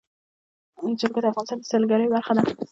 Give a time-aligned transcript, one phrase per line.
[0.99, 2.43] جلګه د افغانستان د سیلګرۍ برخه ده.